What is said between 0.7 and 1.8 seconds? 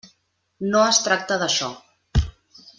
es tracta d'això.